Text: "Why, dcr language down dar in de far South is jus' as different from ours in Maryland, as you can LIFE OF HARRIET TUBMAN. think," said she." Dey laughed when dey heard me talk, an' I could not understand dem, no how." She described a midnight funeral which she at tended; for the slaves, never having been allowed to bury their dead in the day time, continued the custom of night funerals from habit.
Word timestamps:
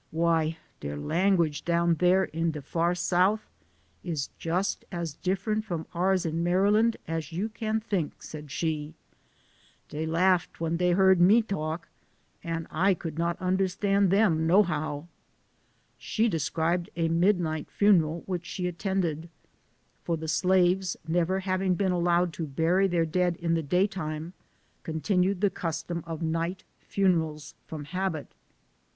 "Why, 0.25 0.57
dcr 0.81 1.05
language 1.05 1.63
down 1.63 1.93
dar 1.93 2.25
in 2.25 2.49
de 2.49 2.61
far 2.63 2.95
South 2.95 3.47
is 4.03 4.29
jus' 4.39 4.79
as 4.91 5.13
different 5.13 5.63
from 5.63 5.85
ours 5.93 6.25
in 6.25 6.43
Maryland, 6.43 6.97
as 7.07 7.31
you 7.31 7.49
can 7.49 7.49
LIFE 7.51 7.51
OF 7.51 7.59
HARRIET 7.59 7.61
TUBMAN. 7.99 8.09
think," 8.13 8.23
said 8.23 8.49
she." 8.49 8.93
Dey 9.89 10.07
laughed 10.07 10.59
when 10.59 10.77
dey 10.77 10.93
heard 10.93 11.21
me 11.21 11.43
talk, 11.43 11.87
an' 12.43 12.65
I 12.71 12.95
could 12.95 13.19
not 13.19 13.39
understand 13.39 14.09
dem, 14.09 14.47
no 14.47 14.63
how." 14.63 15.07
She 15.99 16.27
described 16.27 16.89
a 16.95 17.07
midnight 17.07 17.69
funeral 17.69 18.23
which 18.25 18.47
she 18.47 18.67
at 18.67 18.79
tended; 18.79 19.29
for 20.03 20.17
the 20.17 20.27
slaves, 20.27 20.97
never 21.07 21.41
having 21.41 21.75
been 21.75 21.91
allowed 21.91 22.33
to 22.33 22.47
bury 22.47 22.87
their 22.87 23.05
dead 23.05 23.35
in 23.35 23.53
the 23.53 23.61
day 23.61 23.85
time, 23.85 24.33
continued 24.81 25.41
the 25.41 25.51
custom 25.51 26.03
of 26.07 26.23
night 26.23 26.63
funerals 26.79 27.53
from 27.67 27.83
habit. 27.85 28.33